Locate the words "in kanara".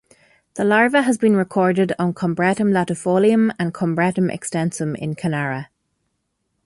4.97-5.67